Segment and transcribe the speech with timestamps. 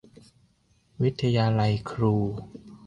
[1.03, 2.15] วิทยาลัยครู